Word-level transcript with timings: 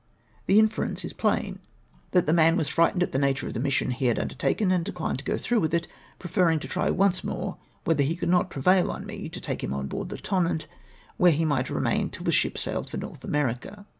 The 0.47 0.57
inference 0.57 1.05
is 1.05 1.13
plain, 1.13 1.59
that 2.09 2.25
the 2.25 2.31
IMPROBABILITY 2.31 2.33
OF 2.33 2.33
MY 2.33 2.33
CONFEDERACY. 2.33 2.33
337 2.33 2.35
man 2.35 2.57
was 2.57 2.69
friofliteiied 2.69 3.03
at 3.03 3.11
the 3.11 3.19
nature 3.19 3.47
of 3.47 3.53
the 3.53 3.59
mission 3.59 3.91
he 3.91 4.05
had 4.07 4.17
luidertaken, 4.17 4.73
and 4.73 4.85
dechned 4.85 5.17
to 5.17 5.23
go 5.23 5.37
through 5.37 5.59
with 5.59 5.73
it, 5.75 5.87
prefer 6.17 6.47
ring 6.47 6.59
to 6.59 6.67
try 6.67 6.89
once 6.89 7.23
more 7.23 7.57
whether 7.83 8.01
he 8.01 8.15
could 8.15 8.27
not 8.29 8.49
prevail 8.49 8.89
on 8.89 9.05
me 9.05 9.29
to 9.29 9.39
take 9.39 9.63
him 9.63 9.73
on 9.75 9.85
board 9.85 10.09
the 10.09 10.17
To?inant, 10.17 10.65
where 11.17 11.31
he 11.31 11.45
might 11.45 11.69
remain 11.69 12.09
till 12.09 12.23
the 12.23 12.31
ship 12.31 12.57
sailed 12.57 12.89
for 12.89 12.97
North 12.97 13.23
America. 13.23 13.85